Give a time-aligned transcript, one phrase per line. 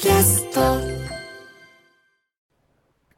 [0.00, 0.60] キャスト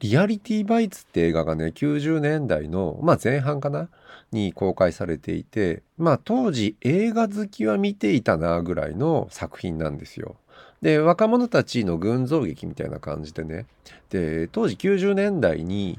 [0.00, 3.90] リアリティバイツって映画がね、90年代の、まあ前半かな？
[4.32, 10.36] に公開されていて、まあ当時映画好きは見ていたなぐらいの作品なんですよ。
[10.80, 13.66] で、若者たちの群像劇みたいな感じでね。
[14.08, 15.98] で、当時90年代に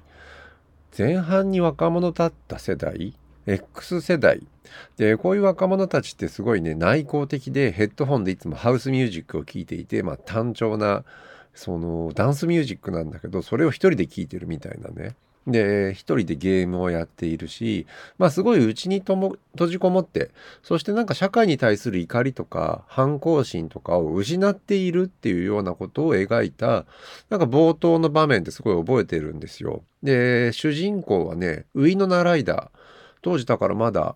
[0.98, 3.14] 前半に若者だった世代、
[3.46, 4.42] X 世代。
[4.98, 11.04] で、こういう若者たちってすごいね、内向的でヘッドホンでいつもハウスミュージックを聴いていて、まあ単調な、
[11.54, 15.16] そのダンスミュージックなんだけど、それを一人で聴いてるみたいなね。
[15.48, 17.88] で、一人でゲームをやっているし、
[18.20, 20.30] まあすごい内にとも閉じこもって、
[20.62, 26.86] そしてなんか社会に対する怒りとか反抗心とかを失っているっていうようなことを描いた、
[27.30, 29.84] なんか冒頭の場面ってすごい覚えてるんですよ。
[30.04, 32.82] で、主人公はね、ウィノナライダー。
[33.22, 34.16] 当時だからまだ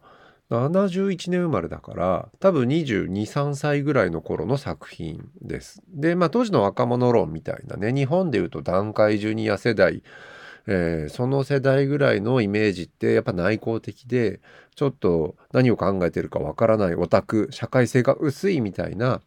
[0.50, 5.82] 71年生まれだから多分22、3歳ぐらいの頃の作品です。
[5.90, 10.04] で、まあ当時の若者論みたいなね、日本でいうと団塊ジュニア世代、
[10.68, 14.40] えー、その世代ぐらいのイメージってやっぱ内向的で、
[14.76, 19.22] ちょっと何を考えてるかわからないオタク、社会性が薄いみたいな、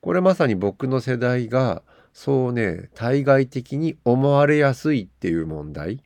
[0.00, 6.02] これまさに僕の世代がそうね、対外的に思われやすいっていう問題。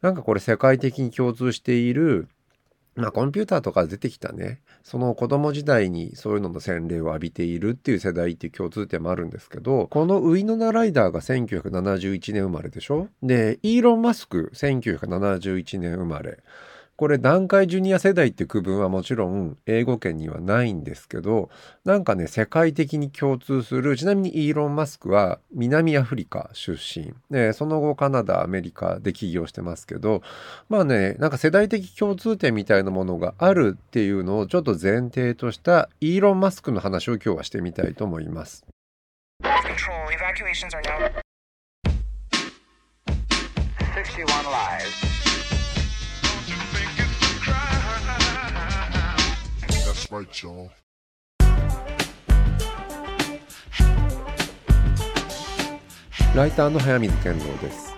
[0.00, 2.28] なんかこれ世界的に共通している
[2.98, 13.08] まあコンピューターとか出てきたね、その子供時代にそういうのの洗礼を浴びているっていう世代っていう共通点もあるんですけど、このウィノナライダーが1971年生まれでしょ？
[13.22, 16.38] で、イーロン・マスク1971年生まれ。
[16.98, 21.48] これ段階ジュニア世代って区分はもちろん英語圏にはないんですけど、
[21.84, 27.14] なんかね、世界的に共通する、ちなみにイーロン・マスクは南アフリカ出身。
[27.30, 30.22] で、その後カナダ、アメリカで起業してますけど、
[30.68, 38.66] まあね、なんか世代的共通点みたいなものがあるっていうのをちょっと前提としたイーロン・マスクの話を今日はしてみたいと思います。
[39.44, 40.74] Control, evacuations
[50.10, 50.26] are now...
[50.28, 50.70] 61 live.
[56.34, 57.94] ライターの早水健郎です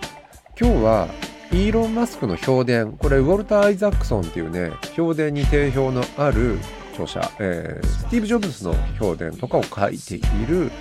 [0.59, 1.07] 今日は
[1.51, 6.57] イーロン・マスクの評伝これウォルター・アイザックソンっていうね評伝に定評のある
[6.93, 10.71] 著者、えー、スティーブ・ジョブズの評伝とかを書いている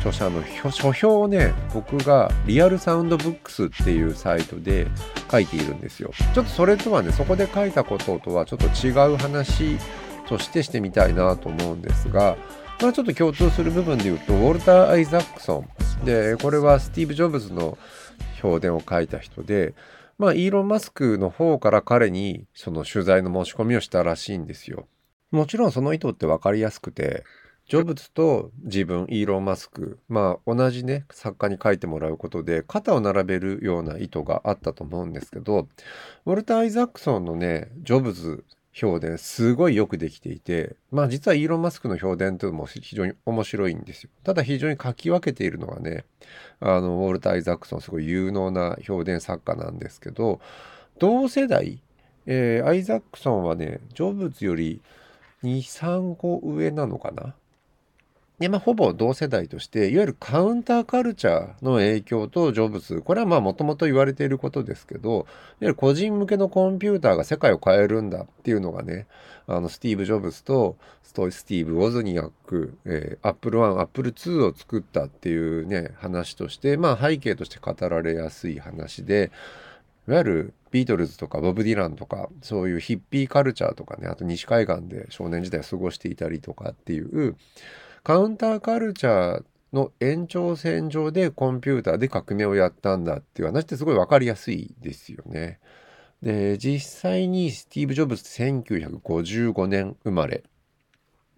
[0.00, 4.86] 著者の書評をね僕がリアルサウンドブックスっていうサイトで
[5.30, 9.78] 書いているんですよちょっとそれとはねそこで書いたこととはちょっと違う話
[10.28, 12.36] としてしてみたいなと思うんですが、
[12.80, 15.64] まあ、ちょっと共通する部分で言うと、ウォルター・アイザックソ
[16.02, 16.04] ン。
[16.04, 17.76] で、これはスティーブ・ジョブズの
[18.40, 19.74] 評伝を書いた人で、
[20.16, 24.86] まあ、イーロン・マスクの方から彼にその取材の申し込みをしたらしいんですよ。
[25.30, 27.24] もちろんその意図って分かりやすくて、
[27.68, 35.68] ジョブズと自分、イーロン・マスク、まあ同じね、作家に書いてもらうことで、肩を並べるような意図があったと思うんですけど、
[36.24, 38.44] ウォルター・アイザックソンのね、ジョブズ
[38.78, 44.10] 評伝すごいよくできていて、まあ実はイーロン・マスクの評伝というのも非常に面白いんですよ。
[44.22, 46.04] ただ非常に書き分けているのがね、
[46.60, 50.40] あの、ウォルター・アイザックソンすごい有能な評伝作家なんですけど、
[51.00, 51.82] 同世代、
[52.26, 54.80] えー、アイザックソンはね、ジョブズより
[55.42, 57.34] 2、3個上なのかな？
[58.38, 65.24] で、まあ、ほぼ同世代として、いわゆるカウンターカルチャーの影響とジョブズ、これはまあもともと言われていることですけど、いわ
[65.60, 69.06] ゆる個人向けのコンピューターが世界を変えるんだっていうのがね、
[69.48, 79.32] あの、スティーブ・ジョブズとスト・スティーブ・ウォズニアック、えー、アップル1、アップル2を作ったっていうね、話として、まあ背景として語られやすい話で、
[80.06, 87.36] いわゆるビートルズとかボブ・ディランとかそういうヒッピーカルチャーとかねあと西海岸で少年時代を過ごしていたりとかっていう
[88.08, 95.60] カウンターカルチャーの延長線上でコンピューターで革命をやったんだっていう話ってすごい分かりやすいですよね。
[96.22, 100.42] で、実際にスティーブ・ジョブズ1955年生まれ。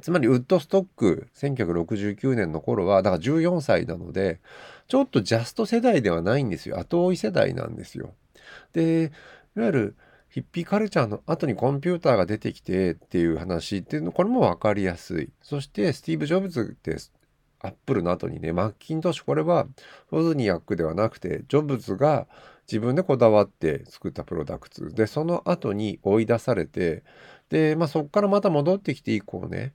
[0.00, 4.38] つまりウッドストック1969年の頃はだから14歳なので
[4.86, 8.14] ちょっとジャスト世代ではないんですよ後追い世代なんですよ。
[8.74, 9.10] で
[9.56, 9.96] いわゆる
[10.30, 15.32] ヒッピーカルチャーの後にコンピューターが出てきてっていう話っていうの、これも分かりやすい。
[15.42, 16.96] そして、スティーブ・ジョブズって、
[17.58, 19.66] アップルの後にね、マッキントッシュ、これは、
[20.12, 22.28] ウズニアックではなくて、ジョブズが
[22.70, 24.94] 自分でこだわって作ったプロダクツ。
[24.94, 27.02] で、その後に追い出されて、
[27.48, 29.74] で、まあそこからまた戻ってきて以降ね、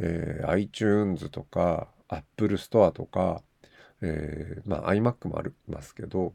[0.00, 3.40] えー、iTunes とか、Apple Store とか、
[4.00, 6.32] えー、まあ iMac もありますけど、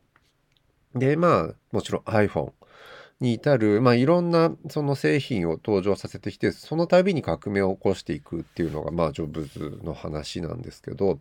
[0.95, 2.53] で、まあ、もちろん iPhone。
[3.19, 11.19] に至る、まあ、いろんなその製品を登場させてきてその度に革命を起こしていくっていうのがまあジョブズの話なんですけど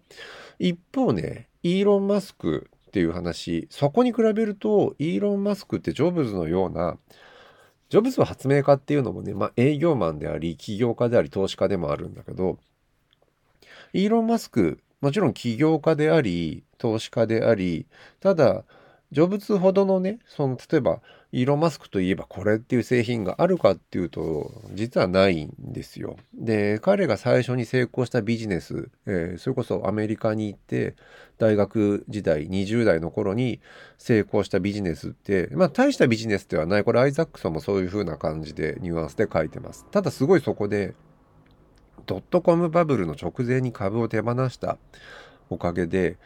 [0.58, 6.98] 一方ねイーロン・マスクっていう話そこに比べるとイーロン・マスクってジョブズのような
[7.88, 12.58] ジョブズは発明家っていうのもね、まあ、営業マンであり起業家であり投資家でもあるんだけど
[13.92, 17.86] イーロン・マスクもちろん起業家であり投資家であり
[18.20, 18.64] ただ
[19.12, 21.00] ジョブズほどのねその例えば
[21.32, 26.16] イーロン・マスクといえばこれっていう製品があるかっていうと実はないんですよ。
[26.34, 30.96] で彼が最初に成功したビジネス、えー、それこそアメリカに行って
[31.38, 33.60] 大学時代20代の頃に
[33.98, 39.86] 成功したビジネスってまあ大したビジネスではないこれアイザックソンもそういう風な感じでニュアンスで書いてます。
[39.90, 40.94] ただすごいそこで
[42.06, 44.78] ドットコムバブルの直前に株を手放した
[45.50, 46.16] おかげで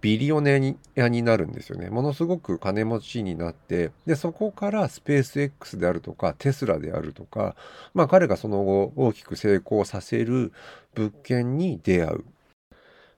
[0.00, 1.90] ビリオネアになるんですよね。
[1.90, 7.54] ものすごく金持ちになって、で、そこからスペース X であるとか、テスラであるとか、
[7.92, 10.52] まあ彼がその後大きく成功させる
[10.94, 12.24] 物件に出会う。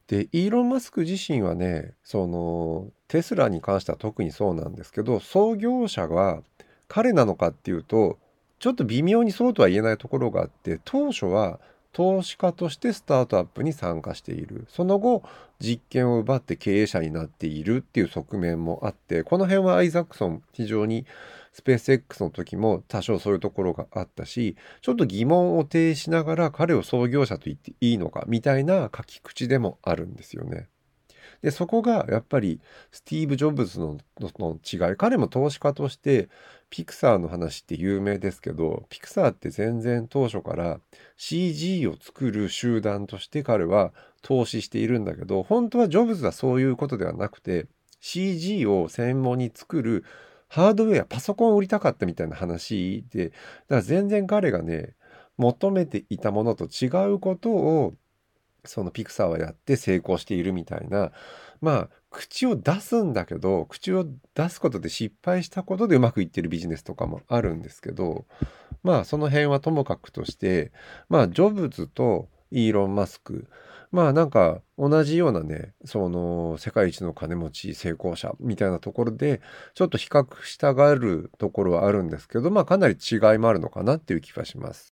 [0.09, 6.43] で、イーロン・マスク自身はね、その、テスラに関しては特にそうなんですけど、創業者が
[6.89, 8.19] 彼なのかっていうと、
[8.59, 11.61] ちょっと微妙にそうとは言えないところがあって、当初は
[11.93, 14.67] 投資家としてスタートアップに参加している。
[14.69, 15.23] その後、
[15.61, 21.07] 実験を奪って経営者になっているっていう側面もあって、この辺はアイザックソン非常に
[21.53, 30.69] スペース X の時も多少そういうところがあったし、ちょっと疑問を呈しながら彼を創業者と言っていいのかみたいな書き口でもあるんですよね。
[31.43, 32.61] で、そこがやっぱり
[32.91, 34.97] スティーブ・ジョブズのの違い。
[34.97, 36.29] 彼も投資家として
[36.73, 40.81] ピクサーの話って有名ですけど、ピクサーって全然当初から
[41.19, 43.93] CG を作る集団として彼は
[44.23, 47.67] 投資しているんだけど、本当はジョブズはそういうことではなくて、
[48.01, 50.07] CG を専門に作る
[50.49, 53.37] ハードウェア、パソコンを売りたかったみたいな話で、だか
[53.77, 54.95] ら全然彼がね、
[55.37, 57.95] 求めていたものと違うことを
[58.65, 61.13] そのピクサーはやって成功しているみたいな
[61.61, 68.27] まあ口を出すんだけど口を出すことで失敗したことでうまくいってるビジネスとかもあるんですけど
[68.83, 70.73] まあその辺はともかくとして
[71.09, 73.49] まあジョブズとイーロン・マスク
[73.91, 79.41] まあなんか同じようなねその世界一の金持ち成功者みたいなところで
[79.75, 84.92] ちょっと比較したがるところはあるんですけどまあかなり違いもあるのかなっていう気がします。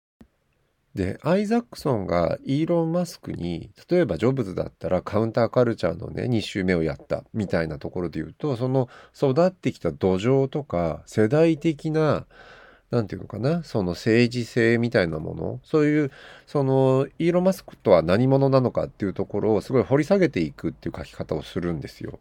[0.98, 12.26] で、アイザックソンがイーロン・マスクに、例えばジョブズだったらカウンターカルチャーのね、2周目をやったみたいなところで言うと、その育ってきた土壌とか世代的な、
[12.90, 16.12] 何て言うのかな、その政治性みたいなもの、そういう、
[16.48, 22.20] その、イーロン・マスクとは何者なのかっていうところをすごい掘り下げていくっていう書き方をするんですよ。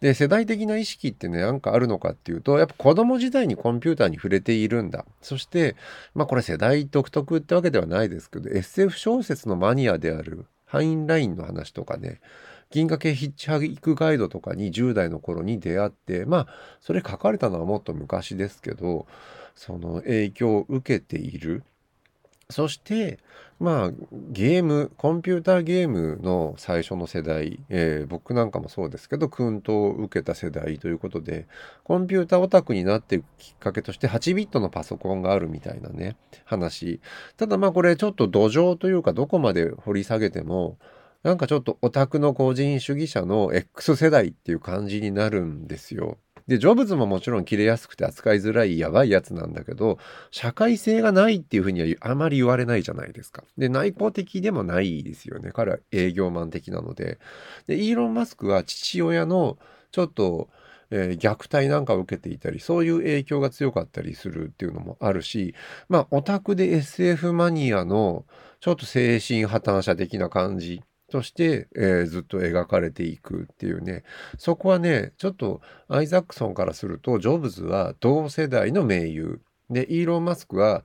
[0.00, 5.04] で、世代的な意識ってね、なんかあるのかっていうと、やっぱ子供時代にコンピューターに触れているんだ。
[5.22, 5.76] そして、
[6.14, 12.20] まあこれ世代独特ってわけではないですけど、SF 小説のマニアであるハインラインの話とかね、
[12.70, 16.46] 銀河系ヒッチハイクガイドとかに10代の頃に出会って、まあ、
[16.80, 19.06] それ書かれたのはもっと昔ですけど、
[19.54, 21.64] その影響を受けている。
[22.50, 23.18] そして、
[23.60, 31.46] まあ、ゲーム、コンピューターゲームの最初の世代、えー、僕なんかもそうですけど、薫陶を受けた世代ということで、
[31.84, 36.16] コンピューターオタクになっていくきっかけとして8ビットのパソコンがあるみたいなね、
[36.46, 37.00] 話。
[37.36, 40.78] ただまあこれちょっと土壌というかどこまで掘り下げても、
[41.22, 46.16] なんかちょっとオタクの個人主義者の X 世代っていう感じになるんですよ。
[46.48, 49.98] で、ジョブズももちろん切れやすくて扱いづらいやばいやつなんだけど、
[50.30, 53.44] 社会性がないっていうふうにはあまり言われないじゃないですか。
[53.58, 55.50] で、内向的でもないですよね。
[55.52, 57.18] 彼は営業マン的なので。
[57.66, 59.58] で、イーロン・マスクは父親の
[59.92, 60.48] ちょっと、
[60.90, 65.54] えー、虐待なんかを受けていたり、そういう影響が強かったりするっていうのもあるし、
[65.90, 68.24] まあ、オタクで SF マニアの
[68.60, 74.04] ちょっと精神破綻者的な感じとして、えー、ずっと描かれていくっていうね
[74.36, 80.84] そこはねちょっとアイザックソンからするとジョブズは同世代の盟友でイーロン・マスクは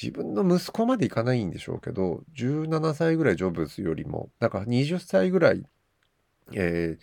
[0.00, 5.64] 自分の息子までいかないんでしょうけど17歳ぐらいジョブズよりもだから20歳ぐらい、
[6.54, 6.96] え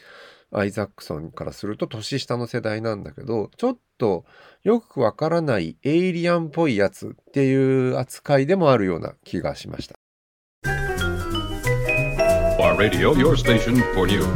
[0.51, 4.25] ー、アイザックソンからすると年下の世代なんだけどちょっと
[4.63, 10.06] よくわからないエイリアンっぽいやつっていう扱いでもあるような気がしました。
[12.77, 14.27] Radio, your station for news.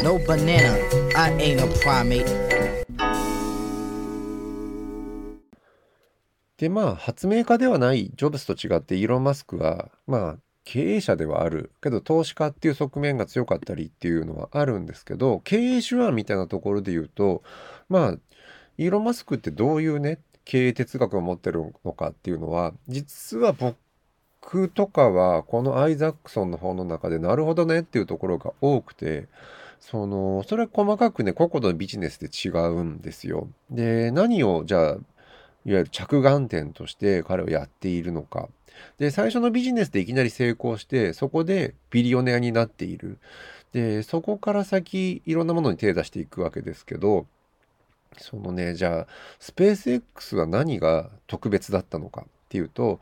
[0.00, 0.78] No banana,
[1.16, 2.24] I ain't a primate.
[6.56, 17.42] でまあ発明家ではないジョブズと違ってイーロン・マスクはまあ経営者ではあるけど投資家っていう側面が強かったりっていうのはあるんですけど経営手腕みたいなところで言うと
[17.88, 18.16] まあ
[18.78, 23.76] イーロン・マスクってどういうね経営哲学を持ってるのかっていうのは実は僕
[24.42, 29.28] 僕とかはこのアイザックソンの方の中でなるほどねっていうところが多くて
[29.78, 33.48] そのそれは細かくね個々のビジネスで違うんですよ。
[33.70, 35.00] で何をじゃあいわ
[35.64, 38.48] ゆる着眼点として彼はやっているのか。
[38.98, 43.18] で最初のビジネスでいきなり成功してそこでビリオネアになっている。
[43.72, 47.26] でそこから先いろんなものに手を出していくわけですけど
[48.18, 49.06] そのねじゃあ
[49.38, 53.00] スペース X は何が特別だったのかっていうと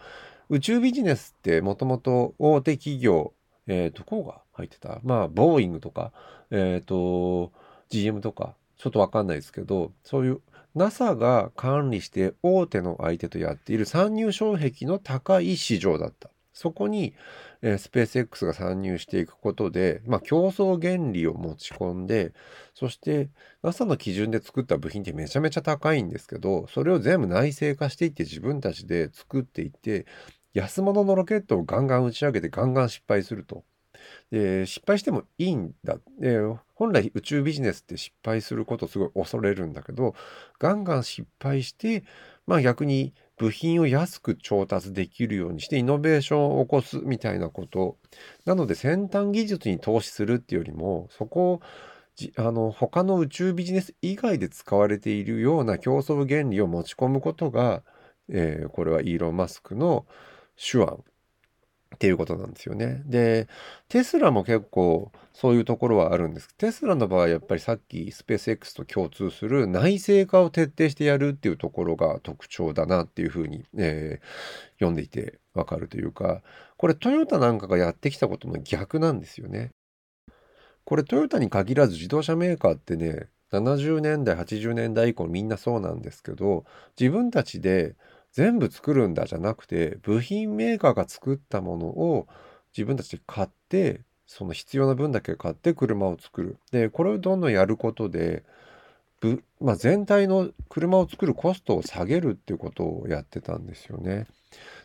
[0.51, 3.33] 宇宙ビジネスってもともと大手企業
[3.69, 6.11] えー、どこうが入ってたまあボーイングとか
[6.51, 7.53] えっ、ー、と
[7.91, 10.41] GM とかちょっとわかんないですけどそういう
[10.75, 16.31] NASA が管理して大手の相手とやっている参入障壁の高い市場だった。
[16.53, 17.15] そこに、
[17.63, 22.33] えー、スペース X が参入していくことで、まあ、競争原理を持ち込んで、
[22.75, 23.29] そして
[23.63, 30.07] NASA の基準で作った部品ってめちゃめちゃ高いんですけど、それを全部内製化していって自分たちで作っていって、
[30.55, 33.65] 安物のロケットをガンガン打ち上げてガンガン失敗すると。
[34.31, 35.99] で失敗してもいいんだ。
[36.19, 36.39] で
[36.75, 40.15] 本来宇宙ビジネスって失敗することすごい恐れるんだけど
[40.59, 42.05] ガンガン失敗して
[42.47, 47.97] まあ逆に部品を安く調達できるようにしてイノベーションを起こすみたいなこと
[48.45, 51.61] なので先端技術に投資するっていうよりもそこを
[52.37, 57.83] あの他の宇宙ビジネス以外で使われているような競争原理を持ち込むことが、
[58.29, 60.05] えー、これはイーロン・マスクの
[60.59, 60.87] 手腕
[61.95, 63.03] っていうことなんですよね。
[63.07, 63.49] で、
[63.89, 66.55] テスラも結構そういうところはあるんです。
[66.57, 76.43] テスラの場合、やっぱりさっきスペース X と共通する内製化を徹底してやるっていうところが特徴だなっていうふうに、えー、読んでいてわかるというか、
[76.77, 79.71] これトヨタなんかがやってきたことの逆なんですよね。
[80.85, 86.65] これトヨタに限らず自動車メーカーってね、70年代、80年代以降みんなそうなんですけど、
[86.99, 87.97] 自分たちで
[88.33, 92.27] 全部作るんだじゃなくて部品メーカーが作ったものを
[92.77, 96.59] 自分たちで買ってその必要な分だけ買って車を作る。
[96.71, 98.45] でこれをどんどんやることで、
[99.61, 104.27] まあ、全体の車を作るコストを下げるっていうことをやってたんですよね。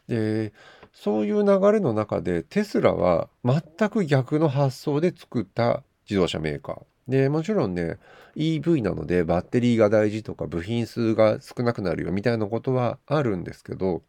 [0.07, 0.53] で
[0.93, 6.92] そういう流れの中でテスラは全く逆の発想で作った自動車メーカー。
[7.07, 7.97] で、もちろんね、
[8.35, 14.03] EV なのでバッテリーが大事とか部品数が少なくなるよみたいなことはあるんですけど、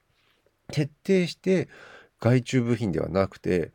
[0.69, 1.69] 徹底して
[2.21, 3.73] 外注部品ではなくて、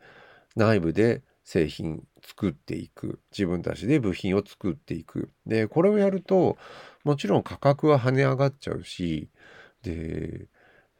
[0.56, 3.20] 内部で製品作っていく。
[3.32, 5.30] 自分たちで部品を作っていく。
[5.46, 6.56] で、これをやると、
[7.04, 9.30] もちろん価格は跳ね上がっちゃうし、
[9.82, 10.46] で、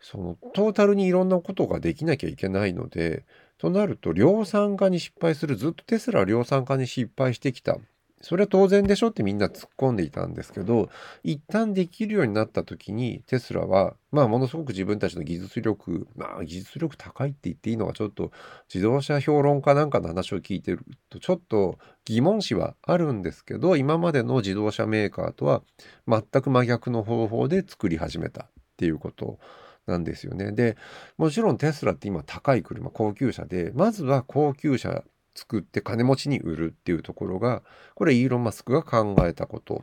[0.00, 3.24] そのトータルにいろんなことができなきゃいけないので、
[3.58, 5.56] となると量産化に失敗する。
[5.56, 7.78] ずっとテスラは量産化に失敗してきた。
[8.22, 10.90] それは当然でしょってみんな突っ込んでいたんですけど
[11.22, 18.30] 一旦できるようになった時にテスラはまあものすごく自分たちの技術力まあ技術力高いって言っていいのはちょっと
[18.72, 25.62] 自動車評論家なんかの話を聞いてるとちょっと疑問視はあるんですけど今までの自動車メーカーとは
[26.06, 29.38] 全く真逆の方法で作り始めたっていうこと
[29.86, 30.52] なんですよね。
[30.52, 30.76] で
[31.16, 37.62] もちろんテスラって今高い車高級車でまずは高級車作って金持ちに売るっていうところが
[37.94, 39.82] これイーロン・マスクが考えたこと。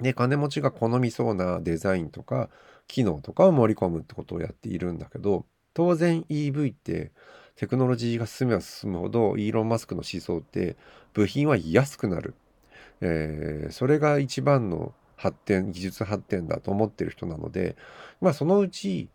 [0.00, 2.50] で金持ちが好みそうなデザインとか
[2.86, 5.44] 機能とかを盛り込むってことをやっているんだけど
[5.74, 7.10] 当然 EV って
[7.56, 10.76] テクノロジーが進めば進むほどイーロン・マスクの思想って
[11.12, 12.34] 部品は安くなる、
[13.00, 17.76] えー、それが一番の発展技術発展だと思ってる人なので
[18.20, 19.08] まあそのうち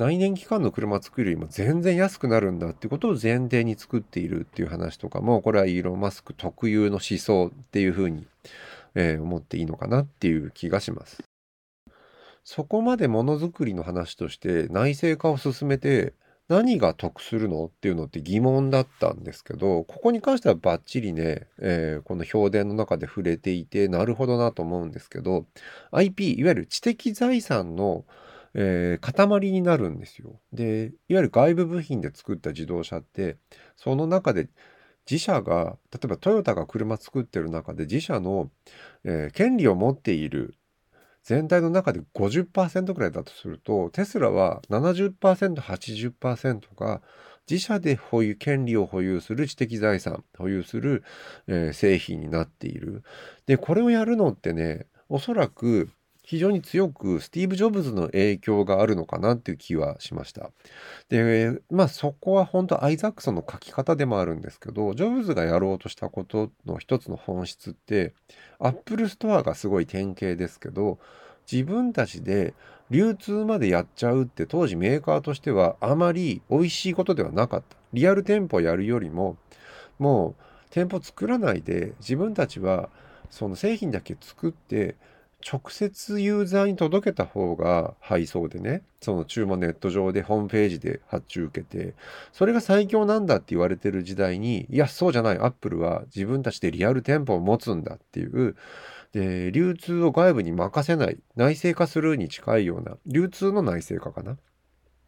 [0.00, 8.26] 内燃機関の車作るよりも全然安くなるんだっていうことを前提に作っているっていう話とかもこれはイーロン・マスク特有の思想っていうふうに、
[8.94, 11.22] えー、思っていいのかなっていう気がします。
[12.44, 16.14] そこまでものづくりの話として内製化を進めて
[16.48, 25.44] 何が得するのっていうのって疑問だったんですけどここに関してはバッチリね、えー、この評伝の中で触れていてなるほどなと思うんですけど
[25.92, 28.06] IP いわゆる知的財産の
[28.54, 30.40] えー、塊になるんですよ。
[30.52, 33.36] でいわゆる外部部品で作った自動車って
[33.76, 34.48] その中で
[35.10, 38.50] 自社が例えばトヨタが車作ってる中で自社の、
[39.04, 40.54] えー、権利を持っている
[41.22, 47.02] 全体の中で50%くらいだとするとテスラは 70%80% が
[47.50, 51.02] 自社で保有権利を保有する知的財産保有する、
[51.46, 53.02] えー、製品になっている。
[53.46, 55.90] でこれをやるのってねおそらく
[56.30, 60.52] 非常に強くスティーブ・ジョブズの影響があるのかなっていう気はしました。
[61.08, 68.14] で、まあそこは本当アイザックソンの書き方でもあるんですけど、ジョブズがやろうとしたことの一つの本質って、
[68.60, 71.00] アップルストアがすごい典型ですけど、
[71.50, 72.54] 自分たちで
[72.90, 77.76] 流通までやっちゃうって当時メーカーとしてはあまり美味しいことではなかった。
[77.92, 79.36] リアル店舗やるよりも
[79.98, 82.88] もう店舗作らないで自分たちは
[83.30, 84.94] その製品だけ作って
[85.46, 91.94] 直接ユーザーに届けた方が配送でね、その注文ネット上でホームページで発注受けて、
[92.32, 98.56] それが最強なんだって言われてる時代に、いや、そうじゃない、アップルは自分たちでリアル店舗を持つんだっていう、
[99.12, 104.36] で、流通を外部に任せない、内製化するに近いような、流通の内製化かな。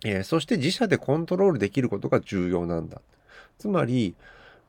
[0.04, 3.00] えー、そして自社でコントロールできることが重要なんだ。
[3.58, 4.16] つまり、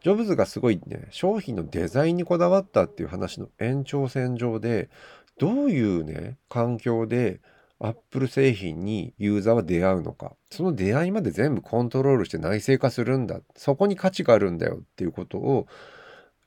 [0.03, 4.89] ジョブズがすごいね、商品のデザインにこだわったっていう話の延長線上で、
[5.39, 7.41] どういうね、環境で
[7.79, 10.35] Apple 製品にユーザーは出会うのか。
[10.51, 13.41] その出会いまで全部コントロールして内製化するんだ。
[13.55, 15.67] そこに価値があるんだよっていうことを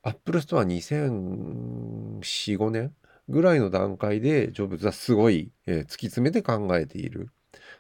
[0.02, 2.20] Apple Store 2004、
[2.58, 2.94] 5年
[3.28, 7.30] ぐらいの段階でジョブズはすごい、えー、突き詰めて考えている。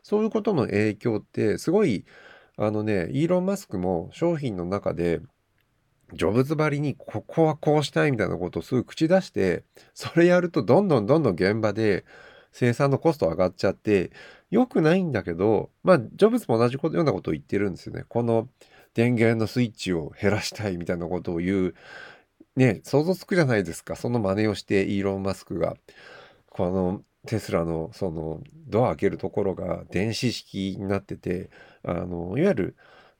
[0.02, 2.04] そういうことの影響ってすごい
[2.58, 5.20] あのね、イーロン・マスクも商品の中で
[6.12, 12.04] ジョブズばりにここはこうしたいみたいなことをすぐ口出して、それやるとどんどんどんどん現場で
[12.52, 14.10] 生産のコスト上がっちゃって、
[14.50, 18.04] 良くないんだけど、まあ、ジョブズも同じようなことを言ってるんですよね。
[18.08, 18.48] この
[18.94, 21.74] 電源のスイッチを減らしたいみたいなことを言う。
[22.54, 23.96] ね、想像つくじゃないですか。
[23.96, 25.76] その真似をしてイーロン・マスクが、
[26.48, 31.50] このテスラのそのドア開けるところが電子式になってて、
[31.82, 32.76] あの、いわゆる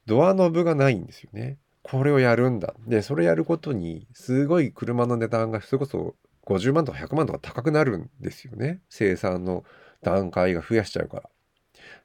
[0.07, 1.59] ドアノブがないんですよね。
[1.89, 2.75] これをやるんだ。
[2.89, 8.81] で、それやることに、すごい車の値段がそれこそ50万とか100万とか高くなるんですよね。
[8.89, 9.63] 生産の
[10.03, 11.31] 段階が増やしちゃうから。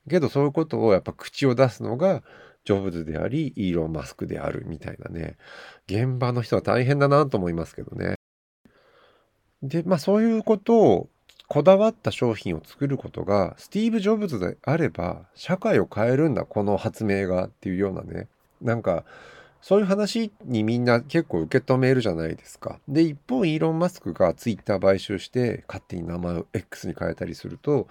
[0.07, 2.21] けどそういうことをやっぱ口を出すのが
[2.63, 5.37] ジョブズであり、イーロン・マスクであるみたいなね。
[5.87, 8.13] 現場の人は大変だなと思いますけどね。
[9.63, 11.09] で、まあそういうことを
[11.47, 18.27] こだわった商品を作ることがスティーブ・ジョブズであれば社会を変えるんだこの発明がっていうようなね
[18.61, 19.03] なんか
[19.61, 22.79] そういう話にみんな結構受け止めるじゃないですか。
[22.87, 27.87] で、一方、イーロン・マスクがツイッター買収して勝手に名前を X に変えたりすると、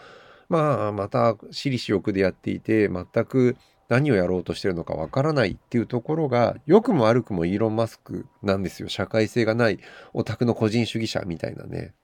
[0.48, 3.56] まあ、また私利私欲でやっていて、全く
[3.88, 8.88] 何をやろうとしてるのかわからないっていうところが、良くも悪くもイーロン・マスクなんですよ。
[8.88, 9.78] 社会性がない
[10.12, 11.94] オタクの個人主義者みたいなね。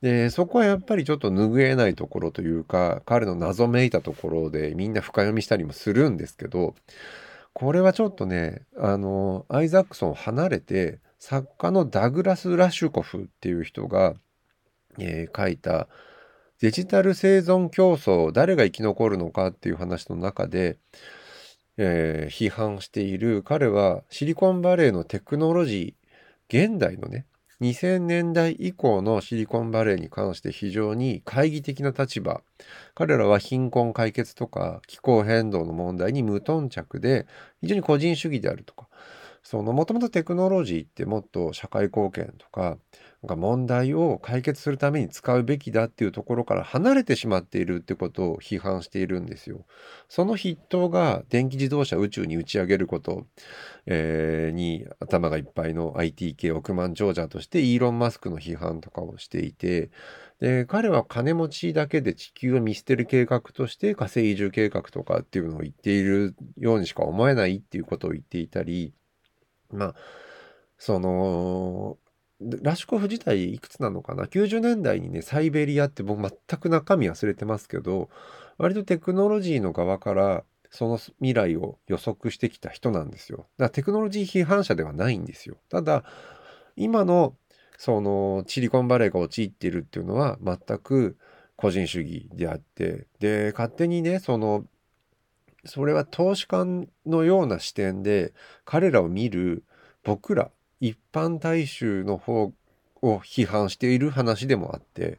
[0.00, 6.74] で、そこはやっぱりちょっと拭えないところというか、彼の謎めいたところでみんな深読みしたりもするんですけど、
[7.54, 14.14] これはちょっとね、あの、アイザックソンを離れて、作家のダグラス・ラシュコフっていう人が、
[14.98, 15.88] えー、書いた
[16.60, 20.78] デジタル生存競争、誰が生き残るのかっていう話の中で、
[21.76, 23.42] えー、批判している。
[23.42, 27.24] 彼はシリコンバレーのテクノロジー、現代のね、
[27.60, 32.42] 2000年代以降のシリコンバレーに関して非常に懐疑的な立場。
[32.94, 37.26] 彼らは貧困解決とか気候変動の問題に無頓着で
[37.60, 38.88] 非常に個人主義であるとか。
[39.44, 42.78] そのもともとテクノロジーってもっと社会貢献とか
[43.22, 49.66] なんか問題を解決するために使うべきだっていうところから離れてしまっているってことを批判しているんですよ。
[50.08, 53.26] その筆頭が電気自動車宇宙に打ち上げること、
[53.86, 59.90] えー、に頭がいっぱいの IT 系億万長者としてイーロン・マスクの批判とかをしていて
[60.40, 68.92] で彼は金持ちだけで地球を見捨てる計画として火星移住計画とかっていうのを言っているようにしか思えないっていうことを言っていたり
[69.74, 69.94] まあ、
[70.78, 71.98] その、
[72.40, 78.10] ラシュコフ自体いくつなのかな ?90 年代にね、サイベリアって僕全く中身忘れてますけど、
[78.58, 83.38] 割とテクノロジーの側からその未来を予測してきた人なんですよ。
[83.38, 85.56] だからテクノロジー批判者ではないんですよ。
[85.70, 86.04] ただ、
[86.76, 87.36] 今の
[87.78, 91.16] そのシリコンバレーが陥っているっていうのは全く
[91.56, 94.64] 個人主義であって、で、勝手にね、その
[95.64, 96.64] それは投資家
[97.06, 98.32] のような視点で
[98.64, 99.64] 彼らを見る
[100.02, 100.50] 僕ら
[100.80, 102.52] 一般大衆の方
[103.02, 105.18] を批判している話でもあって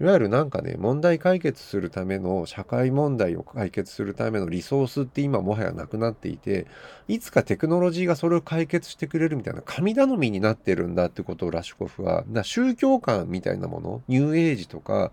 [0.00, 6.68] いわゆるなんかね問題解決するための社会問題を解決するためのリソースって今もはやなくなっていて
[7.08, 15.10] いつかテクノロジーがそれを解決してくれるみたいな神頼みになってるんだってことをラシュコフは宗教観みたいなものニューエイジとか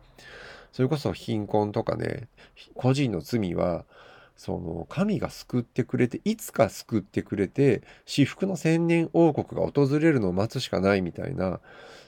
[0.72, 2.28] それこそ貧困とかね
[2.76, 3.86] 個人の罪は
[4.36, 11.60] その神が救ってくれていつか救ってくれて至福の千年王国が訪れるのを待つしかないみたいな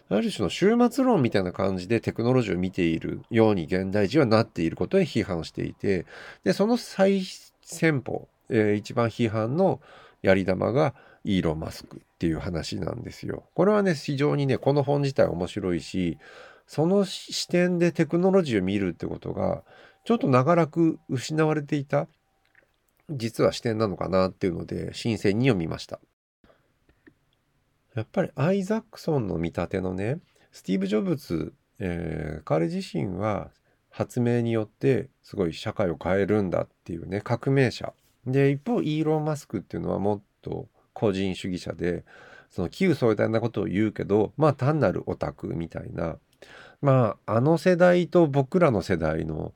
[0.10, 6.06] ある種の終末論みたいな感じでテクノロジーを見ているように現代人はなっていることに批判していて
[6.44, 7.24] でその最
[7.62, 9.82] 先鋒、えー、一番批判の
[10.22, 13.44] やり玉がイーロン・マスクっていう話なんですよ。
[13.54, 16.18] これはね非常にねこの本自体面白いし
[16.68, 19.64] その視点でテクノロジーを見るってことが
[20.06, 22.08] ちょっと長らく失われていた
[23.10, 26.00] 実は視点なのかなっていうので新鮮に読みました。
[27.96, 30.20] やっぱりアイザックソンの見立てのね
[30.52, 33.50] スティーブ・ジョブズ、えー、彼自身は
[33.90, 37.94] 発明によってすごい社会を変えるんだっていうね革命者。
[38.28, 42.04] で一方イーロン・マスクっていうのはもっと個人主義者で
[42.50, 46.18] その旧壮大なことを言うけどまあ単なるオタクみたいな。
[46.82, 49.54] まああの世代と僕らの世代の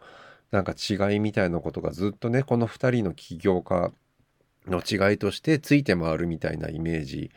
[0.52, 3.92] なんか違いみたいなことがずっとねこの2人の起業家
[4.68, 7.32] の違いとしてついて回るみたいなイメージ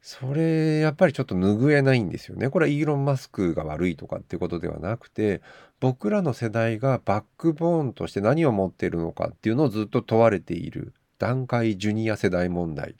[0.00, 2.48] それやっぱりちょっと拭えないんですよね。
[2.48, 5.42] これはイーロン・マスクが悪いとかってことではなくて
[5.80, 12.94] 僕らの世代がバックボーンとして何を持ってるのかっていうのをずっと問われている段階ジュニア世代問題。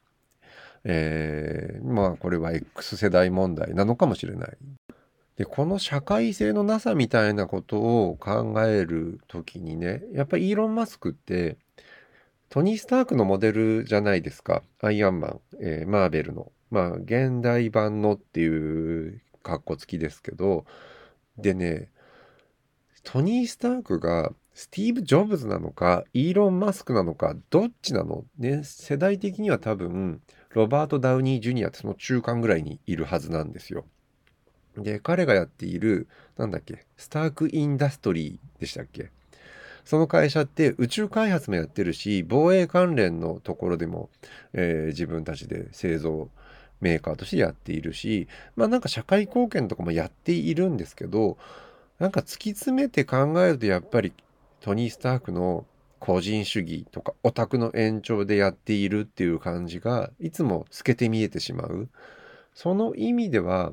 [0.85, 4.57] えー、まあこれは X 世代問題なのかもしれない。
[5.39, 11.57] でこの社会性のなさみたいなことを考える時にねやっぱりイーロン・マスクって
[12.49, 14.63] トニー・スタークのモデルじゃないですか。
[14.83, 16.51] アイアンマン、えー、マーベルの。
[16.71, 20.65] まあ現代版のっていう格好付きですけど。
[21.37, 21.89] でね
[23.05, 28.25] トニー・スタークがスティーブ・ジョブズなのかイーロン・マスクなのかどっちなの？
[28.39, 30.21] ね世代的には多分
[30.51, 33.85] ロバート・ダウニー・ジュニアってその中間ぐらいにいるはずなんですよ。
[34.83, 39.11] で、彼がやっている、なんだっけ、スターク・インダストリーでしたっけ？
[39.85, 44.11] その会社って宇宙開発もやってるし、防衛関連のところでも、
[44.53, 46.29] えー、自分たちで製造
[46.81, 51.39] メーカーとしてやっているし、まあなんか社会貢献とかもやっているんですけど、
[51.99, 54.13] なんか突き詰めて考えるとやっぱり
[54.61, 55.65] トニー・スタークの
[55.99, 61.89] 個人主義とかオタクの延長でやっているっていう感じがいつも透けて見えてしまう。
[62.55, 63.73] その意味では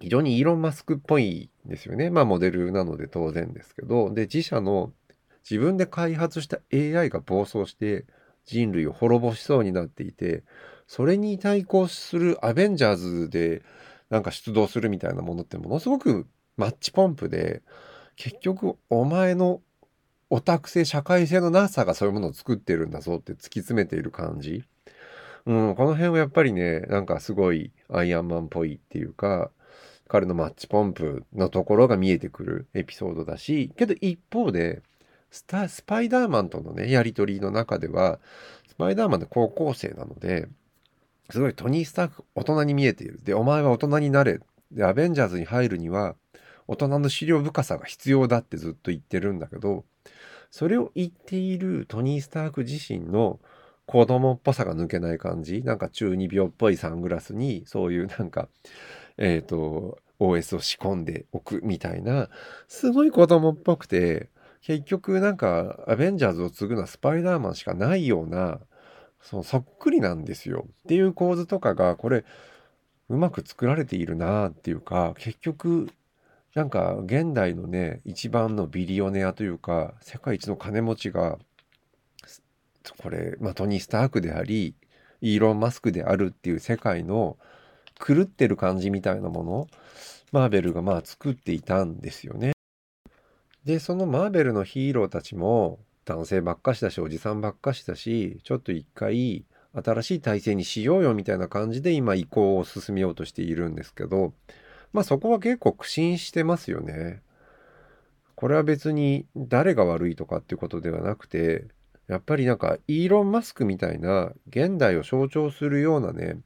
[0.00, 2.10] 非常にイーロン・マスクっぽいですよね。
[2.10, 4.12] まあモデルなので当然ですけど。
[4.12, 4.92] で、自社の
[5.48, 8.06] 自分で開発した AI が暴走して
[8.44, 10.44] 人類を滅ぼしそうになっていて、
[10.86, 13.62] それに対抗するアベンジャーズで
[14.10, 17.62] なんか出動するみたいなものってものすごくマッチポンプで、
[18.16, 19.60] 結局お前の
[20.30, 24.64] オタク性、社会性のなさがそういうものを作ってるんだぞって突き詰めている感じ。
[25.46, 29.50] うん、この辺はやっぱりね、なんかすごいアイアンマンっぽいっていうか、
[30.08, 34.82] 彼のマッチポンプのところが見えてくるエピソードだし、けど一方で、
[35.30, 38.18] スタスパイダーマンとのね、やりとりの中では、
[38.66, 40.48] スパイダーマンの高校生なので、
[41.30, 43.20] すごいトニー・スターク大人に見えている。
[43.22, 44.40] で、お前は大人になれ。
[44.72, 46.16] で、アベンジャーズに入るには、
[46.66, 49.84] 大人の資料深さが必要だってずっと言ってるんだけど、
[50.50, 53.38] それを言っているトニー・スターク自身の
[53.86, 58.48] 子供っぽさが抜けない感じなんか中二病っぽいサングラスにそういうなんか
[59.18, 62.28] えっ、ー、と、OS を仕込んでおくみたいな、
[62.66, 64.28] すごい子供っぽくて、
[64.62, 68.60] 結局なんか、アベンジャーズを継ぐのはスパイダーマンしかないような、
[69.22, 70.66] そのそっくりなんですよ。
[70.84, 72.24] っていう構図とかが、これ、
[73.08, 75.88] うまく作られているなっていうか、結局、
[76.54, 81.38] なんか現代のね、一番のビリオネアというか、世界一の金持ちが、
[82.98, 84.74] これ、まあ、トニー・スタークであり、
[85.20, 87.36] イーロン・マスクであるっていう世界の
[87.98, 89.66] 狂ってる感じみたいなもの？
[90.32, 92.52] マーベルがまあ作っていたんですよね。
[93.64, 104.32] でそのマーベルのヒーローたちも男性ばっかしだしおじさんばっかしだしちょっと一回新しい体制にしようよみたいな感じで今移行を進めようとしているんですけど
[104.92, 107.20] まあそこは結構苦心してますよね。
[108.34, 111.66] これは別に誰が悪いとかっていうことではなくて
[112.06, 116.38] やっぱりなんかイーロン・マスクみたいな現代を象徴するようなね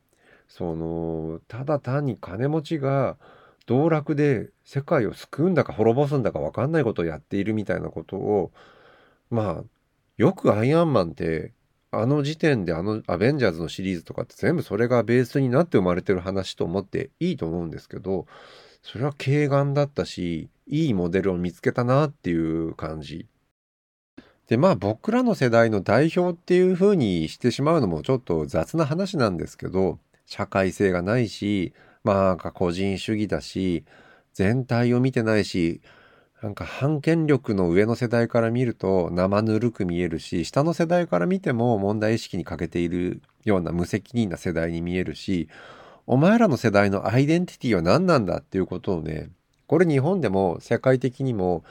[0.55, 3.17] そのただ単に金持ちが
[3.65, 8.53] 道楽で世界を救うんだか滅ぼすんだか分かんないことをやっているみたいなことを
[9.31, 9.65] まあ
[10.19, 11.55] よくアイアンマンって
[11.91, 18.27] あの時点であのアベンジャーズのシリーズとかって全部それがベースになって生まれてる話と思っていいと思うんですけど
[18.83, 23.27] それは軽眼だったしいいモデルを見つけたなっていう感じ。
[24.49, 29.99] でまあ僕らの世代の代表っていう風にしてしまうのもちょっと雑な話なんですけど
[30.33, 33.85] 社会性がないし、まあ、個人主義だし、
[34.33, 35.83] 全体を見てないし、
[36.43, 45.51] なんか反権力の上の世代から見ると生ぬるく見えるし、下の世代から見ても問題意識に欠けているような無責任な世代に見えるし、
[46.07, 49.29] お前らの世代のアイデンティティは何なんだっていうことをね、
[49.67, 51.63] これ日本でも世界的にも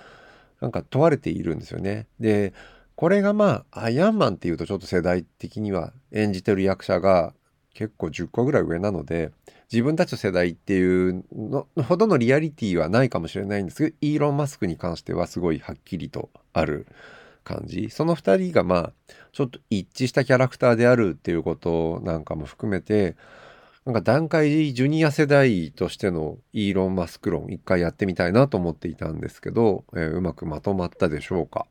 [0.62, 2.06] なんか問われているんですよね。
[2.20, 2.54] で、
[2.96, 7.34] これがまあ、アイアンマンっていうとちょっと世代的には演じてる役者が
[7.74, 9.32] 結構10個ぐらい上なので
[9.72, 16.88] 自分たちの世代っていうのほどのリアリティはないかもしれないんですけどイーロン・マスクに関してはすごいはっきりとある
[17.44, 18.94] 感じその2人がまあ
[19.32, 23.16] ちょっと一致したキャラクターであるっていうことなんかも含めて
[23.86, 31.66] なんか段階ジュニア世代としてのイーロン・マスク論一回やってみたいなと思っていたんですけど、えー、うまくまとまったでしょうか。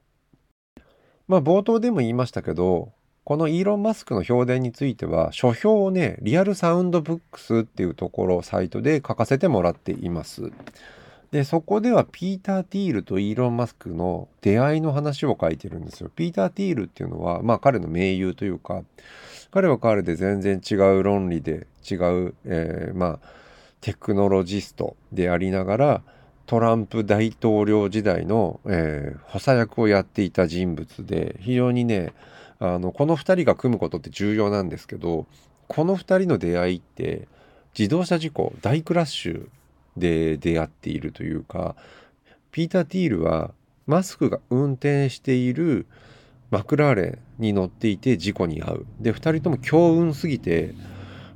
[1.29, 2.93] まあ冒頭でも言いましたけど
[3.25, 10.51] このイーロン・マスクの評伝については書評をねリアルサウンドブックスっていうところサイトで書かせてもらっています。
[11.31, 16.11] でそこではピーター・ティールとイーロン・マスクの出会いの話を書いてるんですよ。
[16.15, 18.83] ピーター・ティールっていうのはまあ彼の盟友というか
[19.53, 23.29] 彼は彼で全然違う論理で違う、えー、まあ
[23.81, 26.03] テクノロジストでありながら
[26.47, 32.13] トランプ大統領時代の、えー、補佐役をやっていた人物で非常にね
[32.61, 35.27] あのこの2人が組むことって重要なんですけど
[35.67, 37.27] この2人の出会いって
[37.77, 39.49] 自動車事故大クラッシュ
[39.97, 41.75] で出会っているというか
[42.53, 43.53] ピーター・ティールは
[43.87, 45.87] マスクが運転している
[46.51, 48.87] マクラーレンに乗っていて事故に遭う。
[49.01, 50.75] で、2人とも強運すぎて、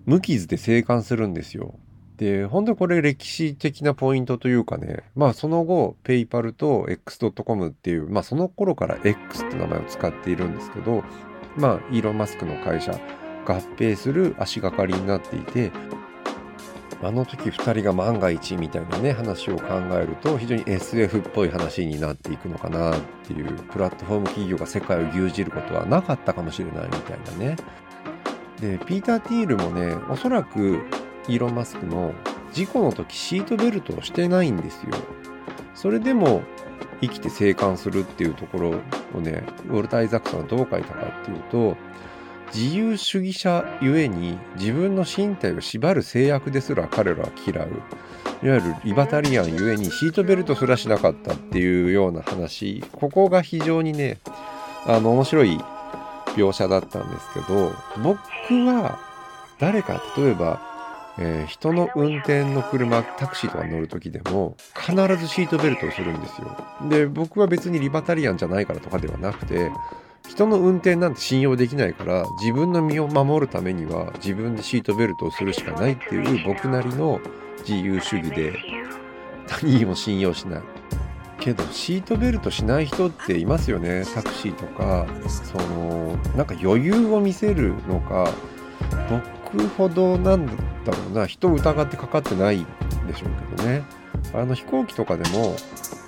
[0.06, 1.74] 無傷で生還するんですよ。
[2.16, 11.02] で、本当にこれ歴史的なポイントというかね、まあその後、ペイパルと X.com っていう、まあその頃から X って名前を使っているんですけど、
[11.56, 12.92] まあイーロン・マスクの会社、
[13.46, 15.72] 合併する足がかりになっていて、
[17.02, 27.56] あの時2人が万が一みたいなね話を考えると非常に SF っぽい話になっていくのかなっていうプラットフォーム企業が世界を牛耳ることはなかったかもしれないみたいなね。
[28.60, 30.80] でピーター・ティールもねおそらく
[31.28, 32.12] イーロン・マスクの
[32.52, 34.90] 事故の時シートベルトをしてないんですよ。
[35.74, 36.42] それでも
[37.00, 38.70] 生きて生還するっていうところ
[39.14, 41.76] をねウォルター・イザックさんはどう書いたかっていうと
[42.54, 47.68] 自由主義者ゆえに自分の身体を縛る制約ですら彼らは嫌う。
[48.42, 52.84] いわゆるリバタリアンゆえにシートベルトすらしなかったっていうような話。
[52.92, 54.18] ここが非常にね
[54.86, 55.58] あの面白い
[56.36, 58.18] 描写だったんですけど僕
[58.66, 58.98] は
[59.58, 60.73] 誰か例えば、
[61.18, 66.56] えー、人の運転の車タクシーとか乗る時でも必ずシートベルトをするんですよ。
[66.88, 69.70] で僕は別にリバタリアンじゃないからとかではなくて
[70.28, 77.20] 人の運転なんて信用できないから自分の身を守るためには自分でシートベルトをするしかないっていう僕なりの
[77.60, 78.58] 自由主義で
[79.46, 80.62] 他人を信用しない。
[81.40, 84.04] けどシートベルトしない人っていますよね。
[84.14, 88.32] タクシーとかそのなんか余裕を見せるのか
[89.52, 90.48] 僕ほどなん
[90.84, 91.26] だろうな。
[91.26, 92.66] 人を疑ってかかってないん
[93.06, 93.84] でしょうけどね。
[94.32, 95.56] あの飛行機とかでも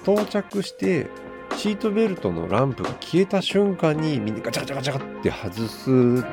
[0.03, 1.07] 到着して
[1.57, 6.27] シートベルトのランプが消えた瞬間にみんなガチャガチャガチャって外す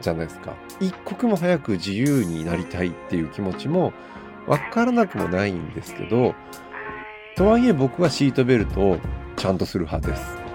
[0.00, 0.54] じゃないですか。
[0.80, 3.92] 一刻も早く自由になりたいっていう気持ちも
[4.46, 6.34] 分からなくもないんですけど
[7.36, 8.98] とはいえ僕はシートベルトを
[9.36, 10.45] ちゃんとする派です。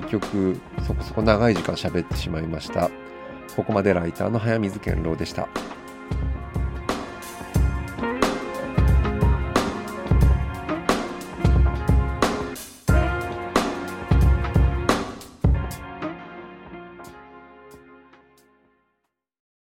[0.00, 2.90] 結局そこそこ長い時間喋ってしまいました。
[3.54, 5.48] ここまでライターの早水健郎でした。